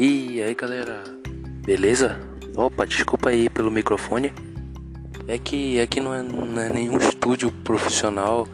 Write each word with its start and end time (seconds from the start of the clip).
E 0.00 0.40
aí 0.40 0.54
galera, 0.54 1.02
beleza? 1.66 2.20
Opa, 2.54 2.86
desculpa 2.86 3.30
aí 3.30 3.48
pelo 3.50 3.68
microfone. 3.68 4.32
É 5.26 5.36
que 5.38 5.80
aqui 5.80 6.00
não 6.00 6.14
é, 6.14 6.22
não 6.22 6.62
é 6.62 6.72
nenhum 6.72 6.98
estúdio 6.98 7.50
profissional, 7.50 8.46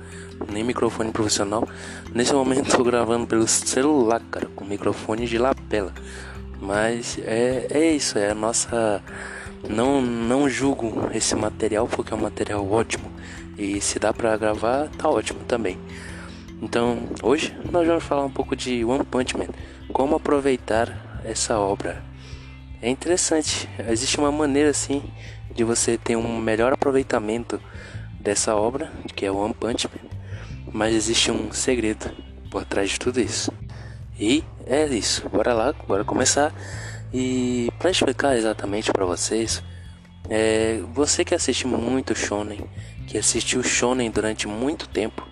nem 0.50 0.64
microfone 0.64 1.12
profissional. 1.12 1.68
Nesse 2.14 2.32
momento 2.32 2.68
estou 2.72 2.82
gravando 2.82 3.26
pelo 3.26 3.46
celular, 3.46 4.22
cara, 4.30 4.46
com 4.56 4.64
microfone 4.64 5.26
de 5.26 5.36
lapela. 5.36 5.92
Mas 6.62 7.18
é, 7.18 7.66
é 7.68 7.92
isso, 7.92 8.18
é 8.18 8.30
a 8.30 8.34
nossa. 8.34 9.02
Não, 9.68 10.00
não 10.00 10.48
julgo 10.48 11.10
esse 11.12 11.36
material 11.36 11.86
porque 11.86 12.14
é 12.14 12.16
um 12.16 12.22
material 12.22 12.66
ótimo. 12.66 13.12
E 13.58 13.82
se 13.82 13.98
dá 13.98 14.14
pra 14.14 14.34
gravar, 14.38 14.88
tá 14.96 15.10
ótimo 15.10 15.40
também. 15.46 15.78
Então, 16.62 17.00
hoje 17.22 17.54
nós 17.70 17.86
vamos 17.86 18.02
falar 18.02 18.24
um 18.24 18.30
pouco 18.30 18.56
de 18.56 18.82
One 18.82 19.04
Punch 19.04 19.36
Man. 19.36 19.48
Como 19.92 20.16
aproveitar 20.16 21.12
essa 21.24 21.58
obra. 21.58 22.02
É 22.80 22.88
interessante, 22.88 23.68
existe 23.88 24.18
uma 24.18 24.30
maneira 24.30 24.70
assim 24.70 25.02
de 25.54 25.64
você 25.64 25.96
ter 25.96 26.16
um 26.16 26.38
melhor 26.38 26.72
aproveitamento 26.72 27.60
dessa 28.20 28.54
obra, 28.54 28.92
que 29.14 29.24
é 29.24 29.30
o 29.30 29.36
One 29.36 29.54
Punch 29.54 29.88
Man, 29.88 30.10
mas 30.72 30.94
existe 30.94 31.30
um 31.30 31.52
segredo 31.52 32.10
por 32.50 32.64
trás 32.64 32.90
de 32.90 32.98
tudo 32.98 33.20
isso. 33.20 33.52
E 34.18 34.44
é 34.66 34.86
isso, 34.86 35.28
bora 35.28 35.52
lá, 35.52 35.72
bora 35.86 36.04
começar. 36.04 36.52
E 37.12 37.70
para 37.78 37.90
explicar 37.90 38.36
exatamente 38.36 38.92
para 38.92 39.04
vocês, 39.04 39.62
é, 40.28 40.80
você 40.92 41.24
que 41.24 41.34
assiste 41.34 41.66
muito 41.66 42.14
shonen, 42.14 42.64
que 43.06 43.18
assistiu 43.18 43.62
shonen 43.62 44.10
durante 44.10 44.48
muito 44.48 44.88
tempo, 44.88 45.26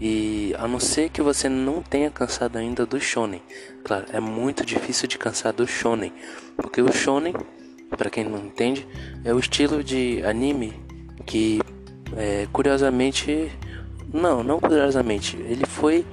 e 0.00 0.54
a 0.58 0.66
não 0.66 0.80
ser 0.80 1.08
que 1.10 1.22
você 1.22 1.48
não 1.48 1.82
tenha 1.82 2.10
cansado 2.10 2.56
ainda 2.56 2.84
do 2.84 3.00
shonen. 3.00 3.42
Claro, 3.84 4.06
é 4.12 4.20
muito 4.20 4.64
difícil 4.64 5.08
de 5.08 5.18
cansar 5.18 5.52
do 5.52 5.66
shonen, 5.66 6.12
porque 6.56 6.80
o 6.80 6.92
shonen, 6.92 7.34
para 7.90 8.10
quem 8.10 8.24
não 8.24 8.38
entende, 8.38 8.86
é 9.24 9.32
o 9.32 9.38
estilo 9.38 9.82
de 9.82 10.22
anime 10.24 10.72
que 11.26 11.60
é, 12.16 12.46
curiosamente, 12.52 13.50
não, 14.12 14.42
não 14.42 14.60
curiosamente, 14.60 15.36
ele 15.36 15.66
foi 15.66 16.04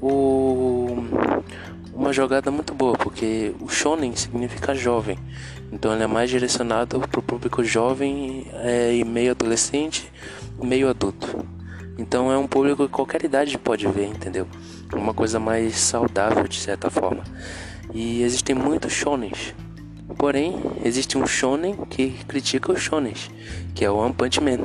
o 0.00 1.04
uma 2.00 2.14
jogada 2.14 2.50
muito 2.50 2.72
boa, 2.72 2.96
porque 2.96 3.54
o 3.60 3.68
shonen 3.68 4.16
significa 4.16 4.74
jovem. 4.74 5.18
Então 5.70 5.92
ele 5.92 6.02
é 6.02 6.06
mais 6.06 6.30
direcionado 6.30 6.98
para 6.98 7.20
o 7.20 7.22
público 7.22 7.62
jovem 7.62 8.46
é, 8.54 8.94
e 8.94 9.04
meio 9.04 9.32
adolescente, 9.32 10.10
meio 10.62 10.88
adulto. 10.88 11.46
Então 12.00 12.32
é 12.32 12.38
um 12.38 12.46
público 12.46 12.86
que 12.86 12.92
qualquer 12.92 13.22
idade 13.26 13.58
pode 13.58 13.86
ver, 13.86 14.06
entendeu? 14.06 14.48
Uma 14.90 15.12
coisa 15.12 15.38
mais 15.38 15.76
saudável 15.76 16.48
de 16.48 16.58
certa 16.58 16.88
forma. 16.88 17.22
E 17.92 18.22
existem 18.22 18.56
muitos 18.56 18.90
shonens. 18.90 19.54
Porém, 20.16 20.54
existe 20.82 21.18
um 21.18 21.26
shonen 21.26 21.76
que 21.90 22.12
critica 22.26 22.72
os 22.72 22.80
shonens, 22.80 23.30
que 23.74 23.84
é 23.84 23.90
o 23.90 23.96
One 23.96 24.14
Punch 24.14 24.40
Man. 24.40 24.60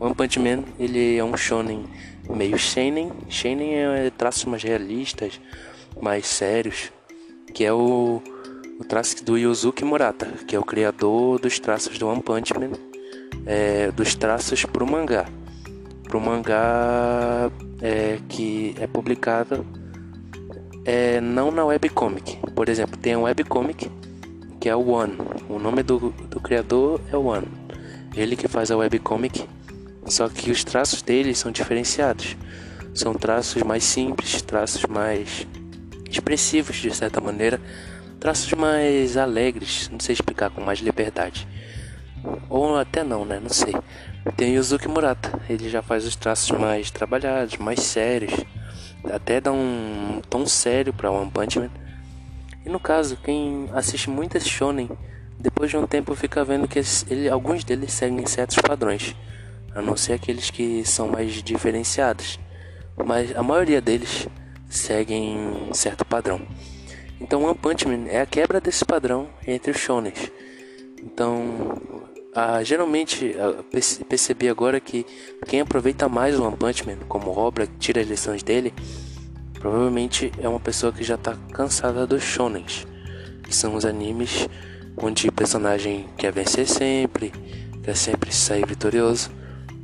One 0.00 0.16
Punch 0.16 0.40
Man, 0.40 0.64
ele 0.80 1.16
é 1.16 1.22
um 1.22 1.36
shonen 1.36 1.84
meio 2.28 2.58
seinen. 2.58 3.12
Seinen 3.30 3.76
é 3.76 4.10
traços 4.10 4.46
mais 4.46 4.64
realistas, 4.64 5.40
mais 6.02 6.26
sérios, 6.26 6.90
que 7.54 7.64
é 7.64 7.72
o, 7.72 8.20
o 8.80 8.84
traço 8.84 9.24
do 9.24 9.38
Yuzuki 9.38 9.84
Murata, 9.84 10.26
que 10.48 10.56
é 10.56 10.58
o 10.58 10.64
criador 10.64 11.38
dos 11.38 11.60
traços 11.60 11.96
do 11.98 12.08
One 12.08 12.20
Punch 12.20 12.52
Man, 12.52 12.72
é, 13.46 13.92
dos 13.92 14.16
traços 14.16 14.64
pro 14.64 14.84
mangá 14.84 15.26
para 16.06 16.16
o 16.16 16.20
mangá 16.20 17.50
é, 17.80 18.18
que 18.28 18.74
é 18.78 18.86
publicado 18.86 19.66
é, 20.84 21.20
não 21.20 21.50
na 21.50 21.64
webcomic. 21.64 22.38
Por 22.54 22.68
exemplo, 22.68 22.96
tem 22.96 23.16
um 23.16 23.22
webcomic 23.22 23.90
que 24.60 24.68
é 24.68 24.74
o 24.74 24.88
One. 24.88 25.16
O 25.48 25.58
nome 25.58 25.82
do, 25.82 26.10
do 26.30 26.40
criador 26.40 27.00
é 27.12 27.16
One. 27.16 27.46
Ele 28.16 28.36
que 28.36 28.48
faz 28.48 28.70
a 28.70 28.76
webcomic, 28.76 29.46
só 30.06 30.28
que 30.28 30.50
os 30.50 30.64
traços 30.64 31.02
dele 31.02 31.34
são 31.34 31.52
diferenciados. 31.52 32.36
São 32.94 33.12
traços 33.12 33.62
mais 33.62 33.84
simples, 33.84 34.40
traços 34.40 34.84
mais 34.86 35.46
expressivos 36.10 36.76
de 36.76 36.94
certa 36.94 37.20
maneira, 37.20 37.60
traços 38.18 38.52
mais 38.54 39.16
alegres, 39.16 39.90
não 39.92 40.00
sei 40.00 40.14
explicar 40.14 40.50
com 40.50 40.60
mais 40.60 40.78
liberdade. 40.78 41.46
Ou 42.48 42.76
até 42.78 43.04
não, 43.04 43.24
né? 43.24 43.38
Não 43.38 43.50
sei. 43.50 43.74
Tem 44.34 44.52
o 44.52 44.54
Yuzuki 44.56 44.88
Murata, 44.88 45.40
ele 45.48 45.68
já 45.68 45.82
faz 45.82 46.04
os 46.04 46.16
traços 46.16 46.50
mais 46.50 46.90
trabalhados, 46.90 47.56
mais 47.58 47.80
sérios, 47.80 48.32
até 49.04 49.40
dá 49.40 49.52
um 49.52 50.20
tom 50.28 50.46
sério 50.46 50.92
para 50.92 51.10
One 51.10 51.30
Punch 51.30 51.58
Man. 51.58 51.70
E 52.64 52.68
no 52.68 52.80
caso, 52.80 53.16
quem 53.22 53.68
assiste 53.72 54.10
muito 54.10 54.36
esse 54.36 54.48
shonen, 54.48 54.90
depois 55.38 55.70
de 55.70 55.76
um 55.76 55.86
tempo 55.86 56.14
fica 56.14 56.44
vendo 56.44 56.66
que 56.66 56.80
ele, 57.08 57.28
alguns 57.28 57.62
deles 57.62 57.92
seguem 57.92 58.26
certos 58.26 58.58
padrões, 58.58 59.14
a 59.74 59.80
não 59.80 59.96
ser 59.96 60.14
aqueles 60.14 60.50
que 60.50 60.84
são 60.84 61.08
mais 61.08 61.42
diferenciados, 61.42 62.40
mas 63.06 63.34
a 63.36 63.42
maioria 63.42 63.80
deles 63.80 64.26
seguem 64.68 65.38
um 65.38 65.72
certo 65.72 66.04
padrão. 66.04 66.40
Então 67.20 67.44
One 67.44 67.54
Punch 67.54 67.86
Man 67.86 68.08
é 68.08 68.20
a 68.20 68.26
quebra 68.26 68.60
desse 68.60 68.84
padrão 68.84 69.28
entre 69.46 69.70
os 69.70 69.78
shonens. 69.78 70.30
Então 71.02 71.80
ah, 72.36 72.62
geralmente 72.62 73.34
ah, 73.38 73.64
percebi 74.06 74.46
agora 74.46 74.78
que 74.78 75.06
quem 75.46 75.62
aproveita 75.62 76.06
mais 76.06 76.38
o 76.38 76.44
One 76.44 76.54
Punch 76.54 76.86
Man 76.86 76.98
como 77.08 77.30
obra, 77.30 77.66
tira 77.78 78.02
as 78.02 78.06
lições 78.06 78.42
dele, 78.42 78.74
provavelmente 79.54 80.30
é 80.38 80.46
uma 80.46 80.60
pessoa 80.60 80.92
que 80.92 81.02
já 81.02 81.14
está 81.14 81.34
cansada 81.54 82.06
dos 82.06 82.22
shonens, 82.22 82.86
que 83.42 83.56
são 83.56 83.74
os 83.74 83.86
animes 83.86 84.46
onde 84.98 85.28
o 85.28 85.32
personagem 85.32 86.06
quer 86.18 86.30
vencer 86.30 86.66
sempre, 86.66 87.32
quer 87.82 87.96
sempre 87.96 88.30
sair 88.30 88.66
vitorioso. 88.66 89.30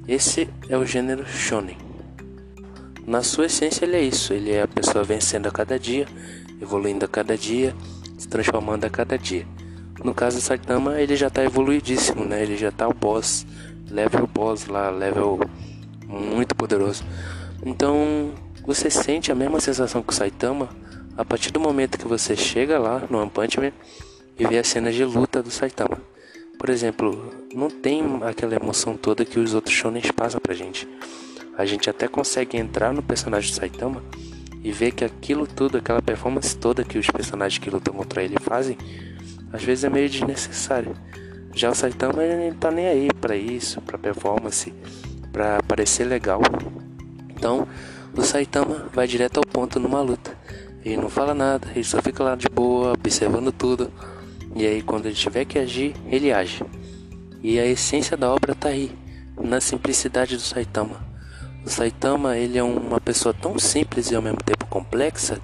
Esse 0.06 0.46
é 0.68 0.76
o 0.76 0.84
gênero 0.84 1.26
shonen. 1.26 1.78
Na 3.06 3.22
sua 3.22 3.46
essência 3.46 3.86
ele 3.86 3.96
é 3.96 4.02
isso, 4.02 4.34
ele 4.34 4.52
é 4.52 4.60
a 4.60 4.68
pessoa 4.68 5.02
vencendo 5.02 5.46
a 5.46 5.50
cada 5.50 5.78
dia, 5.78 6.06
evoluindo 6.60 7.06
a 7.06 7.08
cada 7.08 7.36
dia, 7.36 7.74
se 8.18 8.28
transformando 8.28 8.84
a 8.84 8.90
cada 8.90 9.16
dia. 9.16 9.46
No 10.02 10.14
caso 10.14 10.38
do 10.38 10.42
Saitama, 10.42 11.00
ele 11.00 11.16
já 11.16 11.30
tá 11.30 11.44
evoluidíssimo, 11.44 12.24
né? 12.24 12.42
Ele 12.42 12.56
já 12.56 12.72
tá 12.72 12.88
o 12.88 12.94
boss, 12.94 13.46
level 13.90 14.26
boss 14.26 14.66
lá, 14.66 14.90
level 14.90 15.40
muito 16.06 16.54
poderoso. 16.54 17.04
Então, 17.64 18.32
você 18.66 18.90
sente 18.90 19.30
a 19.30 19.34
mesma 19.34 19.60
sensação 19.60 20.02
que 20.02 20.12
o 20.12 20.16
Saitama 20.16 20.68
a 21.16 21.24
partir 21.24 21.52
do 21.52 21.60
momento 21.60 21.98
que 21.98 22.08
você 22.08 22.34
chega 22.34 22.78
lá 22.78 23.02
no 23.10 23.18
One 23.18 23.30
Punch 23.30 23.60
Man 23.60 23.72
e 24.38 24.46
vê 24.46 24.58
as 24.58 24.68
cenas 24.68 24.94
de 24.94 25.04
luta 25.04 25.42
do 25.42 25.50
Saitama. 25.50 26.00
Por 26.58 26.70
exemplo, 26.70 27.32
não 27.54 27.68
tem 27.68 28.02
aquela 28.22 28.54
emoção 28.54 28.96
toda 28.96 29.24
que 29.24 29.38
os 29.38 29.52
outros 29.52 29.74
shonens 29.74 30.10
passam 30.10 30.40
pra 30.40 30.54
gente. 30.54 30.88
A 31.56 31.66
gente 31.66 31.90
até 31.90 32.08
consegue 32.08 32.56
entrar 32.56 32.92
no 32.92 33.02
personagem 33.02 33.50
do 33.50 33.54
Saitama 33.54 34.02
e 34.64 34.72
ver 34.72 34.92
que 34.92 35.04
aquilo 35.04 35.46
tudo, 35.46 35.78
aquela 35.78 36.00
performance 36.00 36.56
toda 36.56 36.84
que 36.84 36.98
os 36.98 37.06
personagens 37.08 37.58
que 37.58 37.68
lutam 37.68 37.94
contra 37.94 38.22
ele 38.22 38.36
fazem, 38.40 38.78
às 39.52 39.62
vezes 39.62 39.84
é 39.84 39.90
meio 39.90 40.08
desnecessário. 40.08 40.96
Já 41.54 41.70
o 41.70 41.74
Saitama 41.74 42.24
ele 42.24 42.50
não 42.50 42.56
tá 42.56 42.70
nem 42.70 42.86
aí 42.86 43.08
para 43.20 43.36
isso, 43.36 43.80
para 43.82 43.98
performance, 43.98 44.72
para 45.30 45.62
parecer 45.62 46.04
legal. 46.04 46.40
Então, 47.28 47.68
o 48.16 48.22
Saitama 48.22 48.88
vai 48.92 49.06
direto 49.06 49.36
ao 49.36 49.44
ponto 49.44 49.78
numa 49.78 50.00
luta. 50.00 50.36
Ele 50.84 50.96
não 50.96 51.10
fala 51.10 51.34
nada, 51.34 51.68
ele 51.74 51.84
só 51.84 52.00
fica 52.00 52.24
lá 52.24 52.34
de 52.34 52.48
boa, 52.48 52.92
observando 52.92 53.52
tudo. 53.52 53.92
E 54.56 54.66
aí 54.66 54.82
quando 54.82 55.06
ele 55.06 55.14
tiver 55.14 55.44
que 55.44 55.58
agir, 55.58 55.94
ele 56.06 56.32
age. 56.32 56.64
E 57.42 57.58
a 57.58 57.66
essência 57.66 58.16
da 58.16 58.32
obra 58.32 58.54
tá 58.54 58.68
aí, 58.68 58.90
na 59.38 59.60
simplicidade 59.60 60.36
do 60.36 60.42
Saitama. 60.42 61.04
O 61.64 61.68
Saitama, 61.68 62.36
ele 62.36 62.58
é 62.58 62.62
uma 62.62 63.00
pessoa 63.00 63.34
tão 63.34 63.58
simples 63.58 64.10
e 64.10 64.16
ao 64.16 64.22
mesmo 64.22 64.38
tempo 64.38 64.66
complexa 64.66 65.38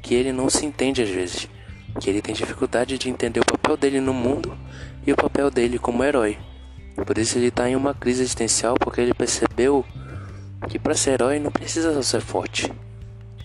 que 0.00 0.14
ele 0.14 0.32
não 0.32 0.48
se 0.48 0.64
entende 0.64 1.02
às 1.02 1.10
vezes 1.10 1.48
que 1.98 2.08
ele 2.08 2.22
tem 2.22 2.34
dificuldade 2.34 2.98
de 2.98 3.08
entender 3.08 3.40
o 3.40 3.44
papel 3.44 3.76
dele 3.76 4.00
no 4.00 4.12
mundo 4.12 4.56
e 5.06 5.12
o 5.12 5.16
papel 5.16 5.50
dele 5.50 5.78
como 5.78 6.04
herói. 6.04 6.38
Por 7.06 7.16
isso 7.18 7.38
ele 7.38 7.48
está 7.48 7.68
em 7.68 7.76
uma 7.76 7.94
crise 7.94 8.22
existencial 8.22 8.74
porque 8.78 9.00
ele 9.00 9.14
percebeu 9.14 9.84
que 10.68 10.78
para 10.78 10.94
ser 10.94 11.12
herói 11.12 11.38
não 11.38 11.50
precisa 11.50 11.94
só 11.94 12.02
ser 12.02 12.20
forte. 12.20 12.70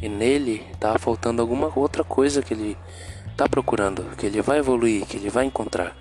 E 0.02 0.10
nele 0.10 0.62
tá 0.80 0.98
faltando 1.00 1.42
alguma 1.42 1.72
outra 1.78 2.04
coisa 2.04 2.42
que 2.42 2.54
ele 2.54 2.78
tá 3.38 3.48
procurando, 3.48 4.04
que 4.18 4.26
ele 4.26 4.42
vai 4.42 4.60
evoluir, 4.60 5.06
que 5.06 5.18
ele 5.18 5.30
vai 5.30 5.46
encontrar. 5.46 5.96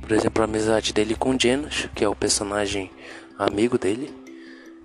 Por 0.00 0.12
exemplo, 0.12 0.42
a 0.42 0.44
amizade 0.44 0.92
dele 0.92 1.14
com 1.14 1.38
Genos, 1.38 1.88
que 1.94 2.04
é 2.04 2.08
o 2.08 2.14
personagem 2.14 2.90
amigo 3.38 3.76
dele, 3.76 4.12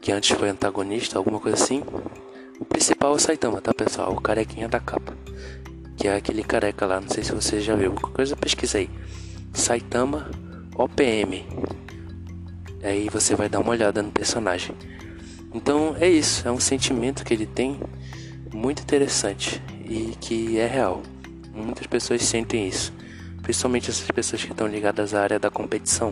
que 0.02 0.12
antes 0.12 0.38
foi 0.38 0.50
antagonista, 0.50 1.18
alguma 1.18 1.40
coisa 1.40 1.64
assim. 1.64 1.84
O 2.60 2.66
principal 2.66 3.14
é 3.14 3.16
o 3.16 3.20
Saitama, 3.20 3.62
tá 3.62 3.74
pessoal? 3.74 4.12
O 4.12 4.22
carequinha 4.22 4.68
da 4.68 4.80
capa 4.80 5.21
que 6.02 6.08
é 6.08 6.16
aquele 6.16 6.42
careca 6.42 6.88
lá, 6.88 7.00
não 7.00 7.08
sei 7.08 7.24
se 7.24 7.32
você 7.32 7.62
já 7.62 7.76
viu. 7.76 7.92
Qualquer 7.92 8.16
coisa 8.16 8.36
pesquisa 8.36 8.80
aí. 8.80 8.90
Saitama 9.54 10.32
OPM. 10.76 11.46
Aí 12.82 13.08
você 13.08 13.36
vai 13.36 13.48
dar 13.48 13.60
uma 13.60 13.70
olhada 13.70 14.02
no 14.02 14.12
personagem. 14.12 14.76
Então 15.54 15.96
é 16.00 16.10
isso, 16.10 16.48
é 16.48 16.52
um 16.52 16.60
sentimento 16.60 17.24
que 17.24 17.32
ele 17.32 17.46
tem 17.46 17.80
muito 18.52 18.82
interessante 18.82 19.62
e 19.88 20.16
que 20.20 20.58
é 20.58 20.66
real. 20.66 21.04
Muitas 21.54 21.86
pessoas 21.86 22.24
sentem 22.24 22.68
isso, 22.68 22.92
principalmente 23.44 23.92
essas 23.92 24.10
pessoas 24.10 24.44
que 24.44 24.52
estão 24.52 24.66
ligadas 24.66 25.14
à 25.14 25.22
área 25.22 25.38
da 25.38 25.52
competição. 25.52 26.12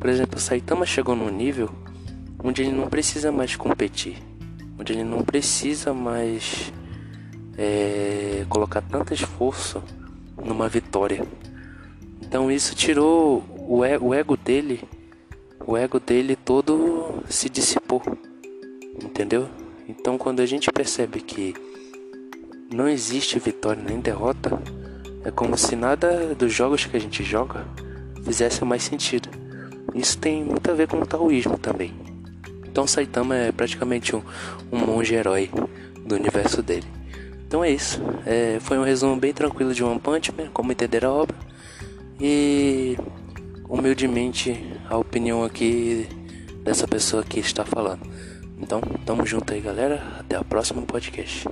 Por 0.00 0.08
exemplo, 0.08 0.40
Saitama 0.40 0.86
chegou 0.86 1.14
num 1.14 1.28
nível 1.28 1.68
onde 2.42 2.62
ele 2.62 2.72
não 2.72 2.88
precisa 2.88 3.30
mais 3.30 3.54
competir, 3.54 4.16
onde 4.78 4.94
ele 4.94 5.04
não 5.04 5.20
precisa 5.20 5.92
mais 5.92 6.72
é, 7.56 8.44
colocar 8.48 8.82
tanto 8.82 9.14
esforço 9.14 9.82
numa 10.42 10.68
vitória. 10.68 11.24
Então 12.22 12.50
isso 12.50 12.74
tirou 12.74 13.44
o, 13.68 13.84
e, 13.84 13.96
o 13.98 14.12
ego 14.12 14.36
dele, 14.36 14.82
o 15.66 15.76
ego 15.76 16.00
dele 16.00 16.36
todo 16.36 17.22
se 17.28 17.48
dissipou, 17.48 18.02
entendeu? 19.02 19.48
Então 19.88 20.18
quando 20.18 20.40
a 20.40 20.46
gente 20.46 20.70
percebe 20.72 21.20
que 21.20 21.54
não 22.72 22.88
existe 22.88 23.38
vitória 23.38 23.82
nem 23.82 24.00
derrota, 24.00 24.60
é 25.24 25.30
como 25.30 25.56
se 25.56 25.76
nada 25.76 26.34
dos 26.34 26.52
jogos 26.52 26.84
que 26.84 26.96
a 26.96 27.00
gente 27.00 27.22
joga 27.22 27.64
fizesse 28.24 28.64
mais 28.64 28.82
sentido. 28.82 29.28
Isso 29.94 30.18
tem 30.18 30.42
muito 30.44 30.70
a 30.70 30.74
ver 30.74 30.88
com 30.88 30.98
o 30.98 31.06
taoísmo 31.06 31.58
também. 31.58 31.94
Então 32.66 32.86
Saitama 32.86 33.36
é 33.36 33.52
praticamente 33.52 34.16
um, 34.16 34.22
um 34.72 34.78
monge 34.78 35.14
herói 35.14 35.50
do 36.04 36.16
universo 36.16 36.62
dele. 36.62 37.03
Então 37.54 37.62
é 37.62 37.70
isso. 37.70 38.02
É, 38.26 38.58
foi 38.58 38.76
um 38.76 38.82
resumo 38.82 39.14
bem 39.14 39.32
tranquilo 39.32 39.72
de 39.72 39.84
One 39.84 40.00
Punch 40.00 40.32
Man, 40.36 40.48
como 40.52 40.72
entender 40.72 41.04
a 41.04 41.12
obra. 41.12 41.36
E 42.20 42.98
humildemente 43.68 44.60
a 44.90 44.96
opinião 44.96 45.44
aqui 45.44 46.08
dessa 46.64 46.88
pessoa 46.88 47.22
que 47.22 47.38
está 47.38 47.64
falando. 47.64 48.00
Então, 48.60 48.80
tamo 49.06 49.24
junto 49.24 49.54
aí, 49.54 49.60
galera. 49.60 50.02
Até 50.18 50.36
o 50.36 50.44
próximo 50.44 50.82
podcast. 50.82 51.46